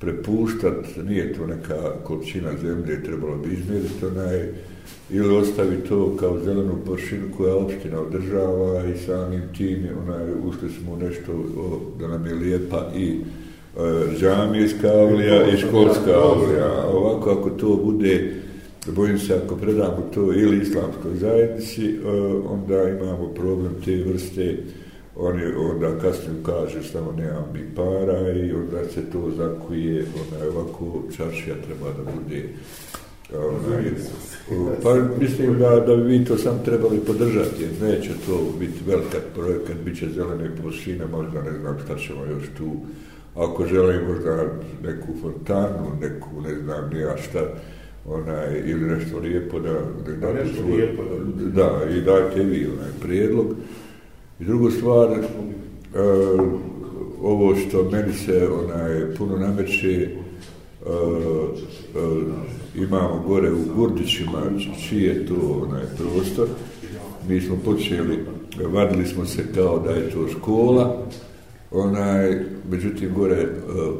prepuštat, 0.00 0.96
nije 1.08 1.32
to 1.32 1.46
neka 1.46 1.92
količina 2.04 2.50
zemlje, 2.62 3.04
trebalo 3.04 3.36
bi 3.36 3.52
izmjeriti 3.52 4.06
onaj, 4.06 4.48
ili 5.10 5.36
ostavi 5.36 5.76
to 5.88 6.16
kao 6.16 6.38
zelenu 6.44 6.78
površinu 6.86 7.26
koja 7.36 7.56
opština 7.56 8.00
održava 8.00 8.84
i 8.84 8.98
samim 8.98 9.42
tim 9.56 9.88
onaj, 10.02 10.32
ušli 10.44 10.68
smo 10.70 10.96
nešto 10.96 11.32
o, 11.32 11.80
da 12.00 12.08
nam 12.08 12.26
je 12.26 12.34
lijepa 12.34 12.90
i 12.96 13.08
e, 13.10 13.20
džamijska 14.18 14.88
avlija 14.88 15.52
i 15.52 15.56
školska 15.56 16.10
avlija. 16.10 16.86
Ovako, 16.92 17.30
ako 17.30 17.50
to 17.50 17.80
bude 17.84 18.34
bojim 18.86 19.18
se 19.18 19.34
ako 19.44 19.56
predamo 19.56 20.10
to 20.14 20.20
ili 20.20 20.62
islamskoj 20.62 21.16
zajednici, 21.16 21.86
e, 21.86 21.98
onda 22.48 22.88
imamo 22.88 23.28
problem 23.34 23.72
te 23.84 23.96
vrste, 23.96 24.56
oni 25.20 25.44
onda 25.44 25.98
kasnije 26.02 26.42
kaže 26.46 26.82
samo 26.82 27.12
nema 27.12 27.44
mi 27.52 27.74
para 27.76 28.32
i 28.32 28.52
onda 28.52 28.88
se 28.94 29.10
to 29.12 29.30
zakuje, 29.36 30.04
ona 30.14 30.48
ovako 30.48 31.02
čaršija 31.16 31.56
treba 31.66 31.86
da 31.92 32.10
bude. 32.12 32.44
Onaj, 33.34 33.84
pa 34.82 34.94
mislim 35.20 35.58
da, 35.58 35.80
da 35.80 35.96
bi 35.96 36.02
vi 36.02 36.24
to 36.24 36.36
sam 36.36 36.64
trebali 36.64 36.98
podržati, 36.98 37.62
jer 37.62 37.70
neće 37.82 38.10
to 38.26 38.52
biti 38.58 38.80
velika 38.86 39.18
projekat, 39.34 39.76
bit 39.84 39.98
će 39.98 40.08
zelene 40.08 40.56
površine, 40.56 41.06
možda 41.06 41.42
ne 41.42 41.58
znam 41.58 41.78
šta 41.84 41.98
ćemo 41.98 42.24
još 42.24 42.44
tu, 42.58 42.72
ako 43.34 43.66
želim 43.66 44.06
možda 44.06 44.44
neku 44.82 45.06
fontanu, 45.22 45.92
neku 46.00 46.40
ne 46.40 46.54
znam 46.54 46.90
nija 46.92 47.16
šta, 47.16 47.40
onaj, 48.06 48.62
ili 48.64 48.80
nešto 48.80 49.18
lijepo 49.18 49.60
da, 49.60 49.72
da, 50.06 50.12
da, 50.12 50.32
nešto 50.32 50.56
svoj, 50.56 50.76
lijepo 50.76 51.02
da, 51.04 51.62
da, 51.62 51.90
i 51.90 52.00
dajte 52.00 52.42
vi 52.42 52.66
onaj 52.66 52.90
prijedlog. 53.00 53.46
I 54.40 54.44
drugu 54.44 54.70
stvar, 54.70 55.08
uh, 55.10 56.50
ovo 57.22 57.56
što 57.56 57.90
meni 57.90 58.12
se 58.12 58.48
onaj, 58.48 59.14
puno 59.18 59.36
nameće, 59.36 60.08
uh, 60.86 60.92
uh, 60.92 62.22
imamo 62.76 63.24
gore 63.26 63.52
u 63.52 63.74
Gurdićima, 63.76 64.42
čiji 64.88 65.02
je 65.02 65.26
to 65.26 65.64
onaj 65.68 65.82
prostor, 65.96 66.48
mi 67.28 67.40
smo 67.40 67.56
počeli, 67.64 68.18
vadili 68.72 69.06
smo 69.06 69.26
se 69.26 69.44
kao 69.54 69.78
da 69.78 69.90
je 69.90 70.10
to 70.10 70.28
škola, 70.28 71.06
onaj, 71.70 72.38
međutim, 72.70 73.14
gore 73.14 73.36
e, 73.36 73.48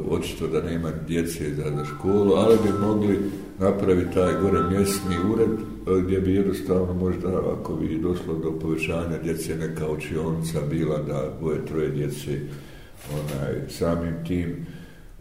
očito 0.09 0.47
da 0.47 0.61
nema 0.61 0.91
djece 1.07 1.53
za, 1.53 1.63
za 1.75 1.85
školu, 1.85 2.33
ali 2.33 2.57
bi 2.63 2.85
mogli 2.85 3.19
napraviti 3.59 4.13
taj 4.13 4.33
gore 4.41 4.59
mjesni 4.69 5.15
ured 5.33 5.49
e, 5.49 6.01
gdje 6.03 6.19
bi 6.19 6.35
jednostavno 6.35 6.93
možda 6.93 7.41
ako 7.59 7.75
bi 7.75 7.99
došlo 8.01 8.33
do 8.33 8.59
povećanja 8.59 9.17
djece 9.23 9.55
neka 9.55 9.91
učionica 9.91 10.59
bila 10.69 10.97
da 10.97 11.37
boje 11.41 11.65
troje 11.65 11.89
djece 11.89 12.39
onaj, 13.11 13.69
samim 13.69 14.13
tim 14.27 14.65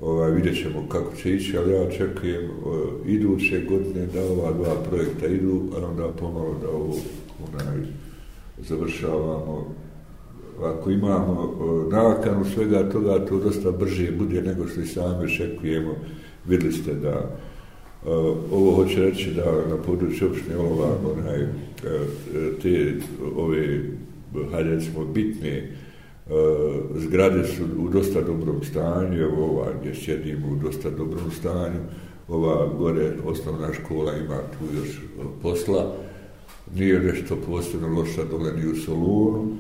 ovaj, 0.01 0.31
vidjet 0.31 0.63
ćemo 0.63 0.89
kako 0.89 1.17
će 1.17 1.35
ići, 1.37 1.59
ali 1.59 1.73
ja 1.73 1.83
očekujem 1.83 2.45
uh, 2.45 2.77
iduće 3.07 3.61
godine 3.69 4.07
da 4.07 4.23
ova 4.23 4.53
dva 4.53 4.75
projekta 4.91 5.27
idu, 5.27 5.63
a 5.77 5.87
onda 5.87 6.09
pomalo 6.09 6.59
da 6.63 6.69
ovo 6.69 6.97
onaj, 7.53 7.87
završavamo 8.59 9.75
ako 10.65 10.91
imamo 10.91 11.55
nakanu 11.91 12.45
svega 12.45 12.91
toga, 12.91 13.27
to 13.27 13.39
dosta 13.39 13.71
brže 13.71 14.13
bude 14.13 14.43
nego 14.43 14.69
što 14.69 14.81
i 14.81 14.87
sami 14.87 15.25
očekujemo. 15.25 15.95
Videli 16.47 16.73
ste 16.73 16.95
da 16.95 17.31
ovo 18.53 18.75
hoće 18.75 19.01
reći 19.01 19.31
da 19.31 19.45
na 19.69 19.77
području 19.77 20.29
opštine 20.29 20.59
Olova 20.59 20.97
onaj, 21.13 21.43
e, 21.43 21.49
te 22.63 22.95
ove 23.37 23.81
hajde 24.53 24.71
recimo 24.71 25.05
bitne 25.05 25.51
e, 25.51 25.69
zgrade 26.97 27.45
su 27.45 27.65
u 27.79 27.89
dosta 27.89 28.21
dobrom 28.21 28.65
stanju. 28.65 29.23
Evo 29.23 29.45
ova 29.45 29.67
gdje 29.81 29.95
sjedimo 29.95 30.49
u 30.53 30.57
dosta 30.57 30.91
dobrom 30.91 31.31
stanju. 31.31 31.81
Ova 32.29 32.69
gore 32.79 33.13
osnovna 33.25 33.73
škola 33.73 34.13
ima 34.17 34.37
tu 34.37 34.77
još 34.77 34.89
e, 34.89 35.01
posla. 35.43 35.95
Nije 36.75 37.01
nešto 37.01 37.37
posebno 37.47 37.89
loša 37.89 38.25
dole 38.25 38.53
ni 38.53 38.67
u 38.67 38.77
Solunu 38.77 39.57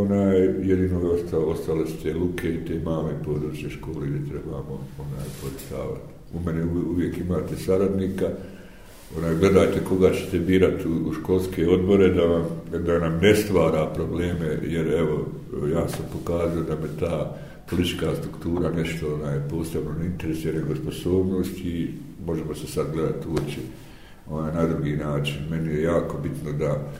onaj, 0.00 0.40
jedino 0.42 1.00
je 1.00 1.36
ostale 1.36 1.86
su 1.86 2.02
te 2.02 2.14
luke 2.14 2.54
i 2.54 2.64
te 2.64 2.80
male 2.84 3.12
područje 3.24 3.70
škole 3.70 4.06
gdje 4.06 4.30
trebamo 4.30 4.86
onaj, 4.98 5.26
podstavati 5.42 6.14
u 6.34 6.40
mene 6.46 6.64
uvijek 6.64 7.18
imate 7.18 7.56
saradnika, 7.56 8.28
onaj, 9.18 9.34
gledajte 9.34 9.80
koga 9.88 10.10
ćete 10.12 10.38
birati 10.38 10.88
u, 10.88 11.08
u 11.08 11.12
školske 11.12 11.68
odbore 11.68 12.08
da, 12.08 12.24
vam, 12.24 12.44
da 12.86 12.98
nam 12.98 13.18
ne 13.22 13.36
stvara 13.36 13.86
probleme, 13.94 14.58
jer 14.62 14.94
evo, 14.94 15.26
ja 15.74 15.88
sam 15.88 16.04
pokazao 16.12 16.62
da 16.62 16.74
me 16.74 16.88
ta 17.00 17.36
politička 17.70 18.14
struktura 18.20 18.70
nešto 18.70 19.14
onaj, 19.14 19.48
posebno 19.50 19.90
ne 20.00 20.06
interesuje 20.06 20.54
nego 20.54 20.76
sposobnost 20.76 21.58
i 21.58 21.88
možemo 22.26 22.54
se 22.54 22.66
sad 22.66 22.86
gledati 22.92 23.28
u 23.28 23.34
oči 23.34 23.60
onaj, 24.30 24.54
na 24.54 24.66
drugi 24.66 24.96
način. 24.96 25.36
Meni 25.50 25.74
je 25.74 25.82
jako 25.82 26.18
bitno 26.22 26.52
da 26.52 26.92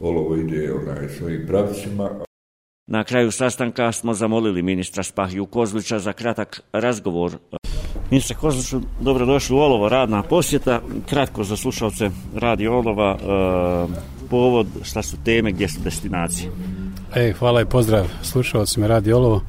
olovo 0.00 0.36
ide 0.36 0.72
onaj, 0.72 1.08
svojim 1.08 1.46
pravcima. 1.46 2.10
Na 2.92 3.04
kraju 3.04 3.30
sastanka 3.30 3.92
smo 3.92 4.14
zamolili 4.14 4.62
ministra 4.62 5.02
Spahiju 5.02 5.46
Kozlića 5.46 5.98
za 5.98 6.12
kratak 6.12 6.60
razgovor 6.72 7.32
Ministre 8.10 8.36
Kozliću, 8.36 8.80
dobrodošli 9.00 9.56
u 9.56 9.58
Olovo, 9.58 9.88
radna 9.88 10.22
posjeta. 10.22 10.80
Kratko 11.08 11.44
za 11.44 11.56
slušalce 11.56 12.10
radi 12.34 12.66
Olova, 12.66 13.18
e, 13.20 14.26
povod, 14.30 14.66
šta 14.82 15.02
su 15.02 15.16
teme, 15.24 15.52
gdje 15.52 15.68
su 15.68 15.80
destinacije? 15.84 16.50
E, 17.14 17.32
hvala 17.38 17.62
i 17.62 17.64
pozdrav 17.66 18.06
slušalcima 18.22 18.86
radi 18.86 19.12
Olovo. 19.12 19.42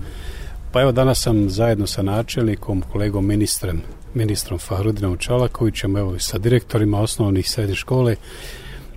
Pa 0.71 0.81
evo 0.81 0.91
danas 0.91 1.21
sam 1.21 1.49
zajedno 1.49 1.87
sa 1.87 2.01
načelnikom, 2.01 2.83
kolegom 2.91 3.27
ministrem, 3.27 3.81
ministrom 4.13 4.59
Fahrudinom 4.59 5.17
Čalakovićem, 5.17 5.97
evo 5.97 6.15
i 6.15 6.19
sa 6.19 6.37
direktorima 6.37 6.99
osnovnih 6.99 7.49
srednje 7.49 7.75
škole, 7.75 8.15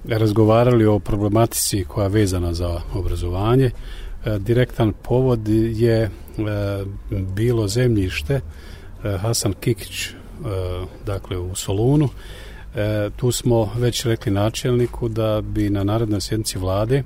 razgovarali 0.09 0.87
o 0.87 0.99
problematici 0.99 1.85
koja 1.85 2.05
je 2.05 2.11
vezana 2.11 2.55
za 2.55 2.81
obrazovanje. 2.95 3.71
E, 4.27 4.39
direktan 4.39 4.93
povod 4.93 5.49
je 5.75 6.03
e, 6.03 6.11
bilo 7.11 7.69
zemljište 7.69 8.35
e, 8.35 9.17
Hasan 9.19 9.53
Kikić 9.53 10.09
dakle 11.07 11.39
u 11.39 11.55
Solunu. 11.55 12.09
Tu 13.17 13.33
smo 13.33 13.71
već 13.77 14.05
rekli 14.05 14.33
načelniku 14.33 15.09
da 15.09 15.41
bi 15.41 15.71
na 15.71 15.85
narednoj 15.85 16.21
sjednici 16.21 16.59
vlade 16.59 17.03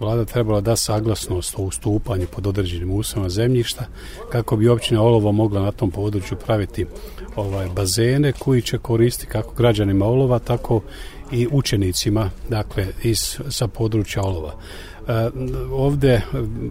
vlada 0.00 0.24
trebala 0.24 0.60
da 0.60 0.76
saglasnost 0.76 1.58
o 1.58 1.62
ustupanju 1.62 2.26
pod 2.32 2.46
određenim 2.46 2.90
uslovima 2.90 3.28
zemljišta 3.28 3.84
kako 4.32 4.56
bi 4.56 4.68
općina 4.68 5.02
Olovo 5.02 5.32
mogla 5.32 5.60
na 5.60 5.72
tom 5.72 5.90
području 5.90 6.38
praviti 6.46 6.86
ovaj 7.36 7.68
bazene 7.68 8.32
koji 8.32 8.62
će 8.62 8.78
koristiti 8.78 9.32
kako 9.32 9.54
građanima 9.54 10.06
Olova 10.06 10.38
tako 10.38 10.80
i 11.34 11.48
učenicima 11.52 12.30
dakle 12.48 12.86
iz 13.02 13.38
sa 13.48 13.68
područja 13.68 14.22
Olova. 14.22 14.54
E, 14.54 15.30
ovdje 15.70 16.22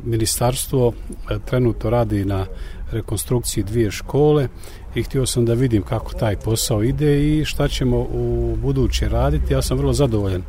ministarstvo 0.04 0.94
e, 1.30 1.38
trenutno 1.46 1.90
radi 1.90 2.26
na 2.26 2.46
rekonstrukciji 2.92 3.64
dvije 3.64 3.92
škole 3.92 4.48
i 4.96 5.04
htio 5.04 5.26
sam 5.26 5.46
da 5.46 5.54
vidim 5.54 5.82
kako 5.82 6.14
taj 6.14 6.36
posao 6.36 6.84
ide 6.84 7.40
i 7.40 7.46
šta 7.46 7.68
ćemo 7.68 7.98
u 7.98 8.58
buduće 8.62 9.10
raditi. 9.10 9.54
Ja 9.54 9.62
sam 9.62 9.78
vrlo 9.78 9.94
zadovoljan 9.94 10.44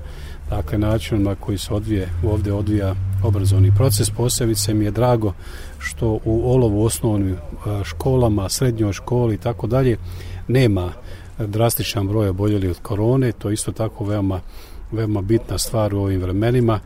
dakle 0.50 0.78
načinom 0.78 1.23
na 1.23 1.35
koji 1.35 1.59
se 1.59 1.75
odvije, 1.75 2.09
ovdje 2.25 2.52
odvija 2.52 2.94
obrazovni 3.23 3.73
proces. 3.76 4.11
Posebice 4.11 4.75
mi 4.75 4.85
je 4.85 4.90
drago 4.90 5.33
što 5.78 6.18
u 6.25 6.52
olovu 6.52 6.85
osnovnim 6.85 7.33
e, 7.33 7.38
školama, 7.85 8.49
srednjoj 8.49 8.92
školi 8.92 9.35
i 9.35 9.38
tako 9.38 9.66
dalje 9.66 9.97
nema 10.49 10.92
drastičan 11.38 12.09
broj 12.09 12.29
oboljeli 12.29 12.69
od 12.69 12.79
korone. 12.83 13.33
To 13.33 13.50
isto 13.50 13.73
tako 13.73 14.05
veoma, 14.05 14.41
veoma 14.93 15.23
bitna 15.23 15.59
stvar 15.59 15.95
u 15.95 15.99
ovim 15.99 16.21
vremenima 16.21 16.81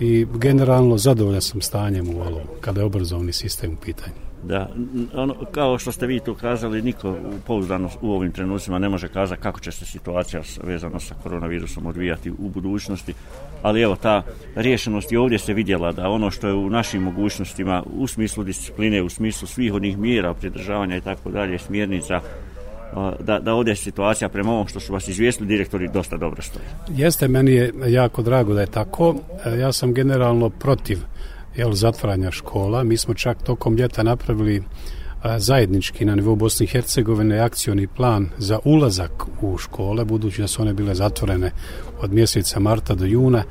i 0.00 0.26
generalno 0.34 0.98
zadovoljan 0.98 1.42
sam 1.42 1.60
stanjem 1.60 2.08
u 2.08 2.20
olovu 2.20 2.46
kada 2.60 2.80
je 2.80 2.86
obrazovni 2.86 3.32
sistem 3.32 3.72
u 3.72 3.76
pitanju. 3.84 4.32
Da, 4.42 4.68
ono, 5.14 5.34
kao 5.52 5.78
što 5.78 5.92
ste 5.92 6.06
vi 6.06 6.20
tu 6.20 6.34
kazali, 6.34 6.82
niko 6.82 7.16
pouzdano 7.46 7.90
u 8.00 8.12
ovim 8.12 8.32
trenucima 8.32 8.78
ne 8.78 8.88
može 8.88 9.08
kazati 9.08 9.42
kako 9.42 9.60
će 9.60 9.72
se 9.72 9.84
situacija 9.84 10.42
vezana 10.62 11.00
sa 11.00 11.14
koronavirusom 11.22 11.86
odvijati 11.86 12.30
u 12.30 12.48
budućnosti, 12.48 13.14
ali 13.62 13.82
evo, 13.82 13.96
ta 13.96 14.22
rješenost 14.54 15.12
i 15.12 15.16
ovdje 15.16 15.38
se 15.38 15.54
vidjela 15.54 15.92
da 15.92 16.08
ono 16.08 16.30
što 16.30 16.48
je 16.48 16.54
u 16.54 16.70
našim 16.70 17.02
mogućnostima 17.02 17.82
u 17.94 18.06
smislu 18.06 18.44
discipline, 18.44 19.02
u 19.02 19.08
smislu 19.08 19.48
svih 19.48 19.74
onih 19.74 19.98
mjera, 19.98 20.34
pridržavanja 20.34 20.96
i 20.96 21.00
tako 21.00 21.30
dalje, 21.30 21.58
smjernica, 21.58 22.20
da, 23.20 23.38
da 23.38 23.54
ovdje 23.54 23.76
situacija 23.76 24.28
prema 24.28 24.52
ovom 24.52 24.68
što 24.68 24.80
su 24.80 24.92
vas 24.92 25.08
izvijestili 25.08 25.48
direktori 25.48 25.88
dosta 25.88 26.16
dobro 26.16 26.42
stoji. 26.42 26.64
Jeste, 26.88 27.28
meni 27.28 27.52
je 27.52 27.72
jako 27.86 28.22
drago 28.22 28.54
da 28.54 28.60
je 28.60 28.66
tako. 28.66 29.14
E, 29.44 29.58
ja 29.58 29.72
sam 29.72 29.94
generalno 29.94 30.50
protiv 30.50 30.98
jel, 31.56 31.72
zatvaranja 31.72 32.30
škola. 32.30 32.84
Mi 32.84 32.96
smo 32.96 33.14
čak 33.14 33.42
tokom 33.42 33.76
ljeta 33.76 34.02
napravili 34.02 34.56
e, 34.56 34.62
zajednički 35.38 36.04
na 36.04 36.14
nivou 36.14 36.36
Bosne 36.36 36.64
i 36.64 36.66
Hercegovine 36.66 37.38
akcioni 37.38 37.86
plan 37.86 38.28
za 38.38 38.58
ulazak 38.64 39.24
u 39.40 39.58
škole, 39.58 40.04
budući 40.04 40.40
da 40.40 40.48
su 40.48 40.62
one 40.62 40.74
bile 40.74 40.94
zatvorene 40.94 41.50
od 42.00 42.12
mjeseca 42.12 42.60
marta 42.60 42.94
do 42.94 43.04
juna, 43.04 43.44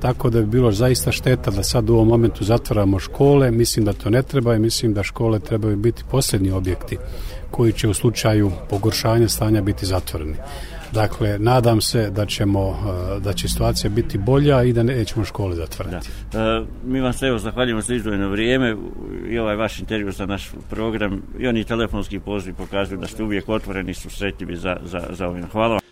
tako 0.00 0.30
da 0.30 0.40
bi 0.40 0.46
bilo 0.46 0.72
zaista 0.72 1.12
šteta 1.12 1.50
da 1.50 1.62
sad 1.62 1.90
u 1.90 1.94
ovom 1.94 2.08
momentu 2.08 2.44
zatvaramo 2.44 2.98
škole. 2.98 3.50
Mislim 3.50 3.84
da 3.84 3.92
to 3.92 4.10
ne 4.10 4.22
treba 4.22 4.54
i 4.54 4.58
mislim 4.58 4.94
da 4.94 5.02
škole 5.02 5.38
trebaju 5.38 5.76
biti 5.76 6.04
posljednji 6.10 6.50
objekti 6.50 6.98
koji 7.50 7.72
će 7.72 7.88
u 7.88 7.94
slučaju 7.94 8.52
pogoršanja 8.70 9.28
stanja 9.28 9.62
biti 9.62 9.86
zatvoreni. 9.86 10.36
Dakle, 10.92 11.38
nadam 11.38 11.80
se 11.80 12.10
da 12.10 12.26
ćemo 12.26 12.68
eh, 12.70 13.20
da 13.20 13.32
će 13.32 13.48
situacija 13.48 13.90
biti 13.90 14.18
bolja 14.18 14.62
i 14.62 14.72
da 14.72 14.82
nećemo 14.82 15.24
škole 15.24 15.56
zatvarati. 15.56 16.08
Da. 16.32 16.38
E, 16.40 16.64
mi 16.86 17.00
vam 17.00 17.12
se 17.12 17.26
evo 17.26 17.38
zahvaljujemo 17.38 17.80
za 17.80 17.94
izdvojeno 17.94 18.28
vrijeme 18.28 18.76
i 19.28 19.38
ovaj 19.38 19.56
vaš 19.56 19.80
intervju 19.80 20.12
za 20.12 20.26
naš 20.26 20.50
program 20.70 21.22
i 21.38 21.48
oni 21.48 21.64
telefonski 21.64 22.20
poziv 22.20 22.54
pokazuju 22.54 23.00
da 23.00 23.06
ste 23.06 23.22
uvijek 23.22 23.48
otvoreni 23.48 23.90
i 23.90 23.94
susretljivi 23.94 24.56
za, 24.56 24.76
za, 24.84 25.00
za 25.10 25.28
ovim. 25.28 25.46
Hvala 25.52 25.74
vam. 25.74 25.87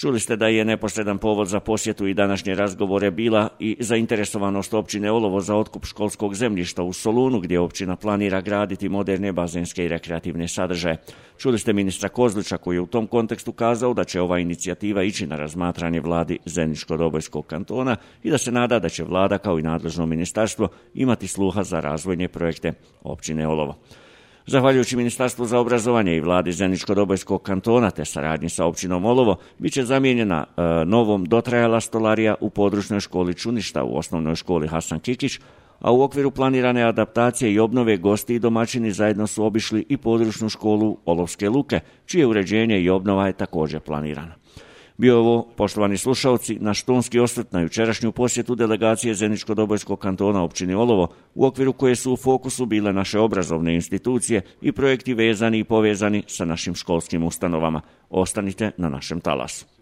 Čuli 0.00 0.20
ste 0.20 0.36
da 0.36 0.46
je 0.48 0.64
neposredan 0.64 1.18
povod 1.18 1.48
za 1.48 1.60
posjetu 1.60 2.06
i 2.06 2.14
današnje 2.14 2.54
razgovore 2.54 3.10
bila 3.10 3.48
i 3.58 3.76
zainteresovanost 3.80 4.74
općine 4.74 5.10
Olovo 5.10 5.40
za 5.40 5.56
otkup 5.56 5.84
školskog 5.84 6.34
zemljišta 6.34 6.82
u 6.82 6.92
Solunu, 6.92 7.40
gdje 7.40 7.60
općina 7.60 7.96
planira 7.96 8.40
graditi 8.40 8.88
moderne 8.88 9.32
bazenske 9.32 9.84
i 9.84 9.88
rekreativne 9.88 10.48
sadržaje. 10.48 10.96
Čuli 11.38 11.58
ste 11.58 11.72
ministra 11.72 12.08
Kozlića 12.08 12.56
koji 12.56 12.76
je 12.76 12.80
u 12.80 12.86
tom 12.86 13.06
kontekstu 13.06 13.52
kazao 13.52 13.94
da 13.94 14.04
će 14.04 14.20
ova 14.20 14.38
inicijativa 14.38 15.02
ići 15.02 15.26
na 15.26 15.36
razmatranje 15.36 16.00
vladi 16.00 16.38
Zeničko-Dobojskog 16.46 17.46
kantona 17.46 17.96
i 18.22 18.30
da 18.30 18.38
se 18.38 18.52
nada 18.52 18.78
da 18.78 18.88
će 18.88 19.04
vlada 19.04 19.38
kao 19.38 19.58
i 19.58 19.62
nadležno 19.62 20.06
ministarstvo 20.06 20.68
imati 20.94 21.28
sluha 21.28 21.62
za 21.62 21.80
razvojne 21.80 22.28
projekte 22.28 22.72
općine 23.02 23.48
Olovo. 23.48 23.76
Zahvaljujući 24.46 24.96
Ministarstvu 24.96 25.46
za 25.46 25.58
obrazovanje 25.58 26.16
i 26.16 26.20
vladi 26.20 26.52
Zeničko-Dobojskog 26.52 27.42
kantona 27.42 27.90
te 27.90 28.04
saradnji 28.04 28.48
sa 28.48 28.64
općinom 28.64 29.04
Olovo, 29.04 29.36
bit 29.58 29.72
će 29.72 29.84
zamijenjena 29.84 30.44
e, 30.44 30.84
novom 30.84 31.24
dotrajala 31.24 31.80
stolarija 31.80 32.34
u 32.40 32.50
područnoj 32.50 33.00
školi 33.00 33.34
Čuništa 33.34 33.84
u 33.84 33.96
osnovnoj 33.96 34.34
školi 34.34 34.68
Hasan 34.68 35.00
Kikić, 35.00 35.38
a 35.80 35.92
u 35.92 36.02
okviru 36.02 36.30
planirane 36.30 36.82
adaptacije 36.82 37.52
i 37.52 37.58
obnove 37.58 37.96
gosti 37.96 38.34
i 38.34 38.38
domaćini 38.38 38.92
zajedno 38.92 39.26
su 39.26 39.44
obišli 39.44 39.84
i 39.88 39.96
područnu 39.96 40.48
školu 40.48 40.96
Olovske 41.04 41.48
Luke, 41.48 41.80
čije 42.06 42.26
uređenje 42.26 42.80
i 42.80 42.90
obnova 42.90 43.26
je 43.26 43.32
također 43.32 43.80
planirana. 43.80 44.39
Bio 45.00 45.18
ovo, 45.18 45.48
poštovani 45.56 45.96
slušalci, 45.96 46.58
naš 46.60 46.82
tonski 46.82 47.20
osvrt 47.20 47.52
na 47.52 47.60
jučerašnju 47.60 48.12
posjetu 48.12 48.54
delegacije 48.54 49.14
Zeničko-Dobojskog 49.14 49.96
kantona 49.96 50.42
općini 50.42 50.74
Olovo, 50.74 51.08
u 51.34 51.46
okviru 51.46 51.72
koje 51.72 51.96
su 51.96 52.12
u 52.12 52.16
fokusu 52.16 52.66
bile 52.66 52.92
naše 52.92 53.18
obrazovne 53.18 53.74
institucije 53.74 54.42
i 54.60 54.72
projekti 54.72 55.14
vezani 55.14 55.58
i 55.58 55.64
povezani 55.64 56.22
sa 56.26 56.44
našim 56.44 56.74
školskim 56.74 57.24
ustanovama. 57.24 57.80
Ostanite 58.10 58.70
na 58.76 58.88
našem 58.88 59.20
talasu. 59.20 59.79